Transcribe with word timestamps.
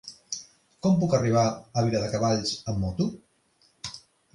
Com 0.85 0.97
puc 1.03 1.13
arribar 1.19 1.45
a 1.51 1.85
Viladecavalls 1.91 2.59
amb 2.75 2.87
moto? 2.87 3.11